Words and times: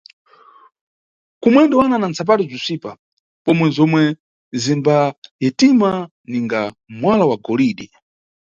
Kumwendo 1.41 1.75
ana 1.83 2.07
ntsapato 2.11 2.43
zisvipa 2.51 2.91
pomwe 3.45 3.67
zomwe 3.75 4.03
zimbayetima 4.63 5.91
ninga 6.31 6.61
mwala 6.99 7.23
wa 7.29 7.37
golide. 7.45 7.87